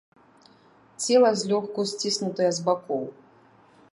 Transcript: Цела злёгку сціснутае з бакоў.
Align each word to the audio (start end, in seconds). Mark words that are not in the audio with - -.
Цела 1.03 1.31
злёгку 1.41 1.85
сціснутае 1.91 2.49
з 2.61 2.67
бакоў. 2.69 3.03